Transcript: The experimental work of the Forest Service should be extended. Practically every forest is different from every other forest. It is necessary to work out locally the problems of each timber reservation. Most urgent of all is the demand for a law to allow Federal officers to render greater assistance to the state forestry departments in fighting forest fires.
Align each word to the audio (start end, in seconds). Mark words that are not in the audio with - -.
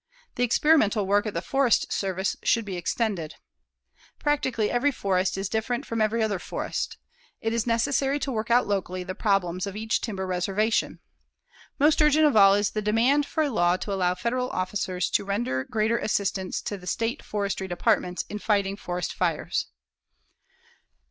The 0.33 0.41
experimental 0.43 1.05
work 1.05 1.27
of 1.27 1.35
the 1.35 1.43
Forest 1.43 1.93
Service 1.93 2.35
should 2.41 2.65
be 2.65 2.75
extended. 2.75 3.35
Practically 4.17 4.71
every 4.71 4.89
forest 4.91 5.37
is 5.37 5.47
different 5.47 5.85
from 5.85 6.01
every 6.01 6.23
other 6.23 6.39
forest. 6.39 6.97
It 7.39 7.53
is 7.53 7.67
necessary 7.67 8.17
to 8.21 8.31
work 8.31 8.49
out 8.49 8.65
locally 8.65 9.03
the 9.03 9.13
problems 9.13 9.67
of 9.67 9.75
each 9.75 10.01
timber 10.01 10.25
reservation. 10.25 11.01
Most 11.77 12.01
urgent 12.01 12.25
of 12.25 12.35
all 12.35 12.55
is 12.55 12.71
the 12.71 12.81
demand 12.81 13.27
for 13.27 13.43
a 13.43 13.51
law 13.51 13.77
to 13.77 13.93
allow 13.93 14.15
Federal 14.15 14.49
officers 14.49 15.07
to 15.11 15.23
render 15.23 15.65
greater 15.65 15.99
assistance 15.99 16.63
to 16.63 16.77
the 16.79 16.87
state 16.87 17.23
forestry 17.23 17.67
departments 17.67 18.25
in 18.27 18.39
fighting 18.39 18.77
forest 18.77 19.13
fires. 19.13 19.67